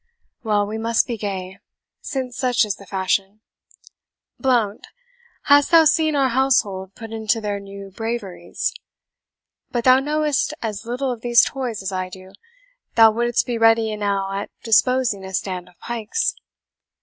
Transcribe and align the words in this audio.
Well, 0.41 0.65
we 0.65 0.79
must 0.79 1.05
be 1.05 1.15
gay, 1.15 1.59
since 2.01 2.35
such 2.35 2.65
is 2.65 2.77
the 2.77 2.87
fashion. 2.87 3.41
Blount, 4.39 4.87
hast 5.43 5.69
thou 5.69 5.85
seen 5.85 6.15
our 6.15 6.29
household 6.29 6.95
put 6.95 7.11
into 7.11 7.39
their 7.39 7.59
new 7.59 7.91
braveries? 7.91 8.73
But 9.69 9.83
thou 9.83 9.99
knowest 9.99 10.55
as 10.59 10.87
little 10.87 11.11
of 11.11 11.21
these 11.21 11.43
toys 11.45 11.83
as 11.83 11.91
I 11.91 12.09
do; 12.09 12.31
thou 12.95 13.11
wouldst 13.11 13.45
be 13.45 13.59
ready 13.59 13.91
enow 13.91 14.31
at 14.33 14.49
disposing 14.63 15.23
a 15.23 15.35
stand 15.35 15.69
of 15.69 15.77
pikes." 15.77 16.33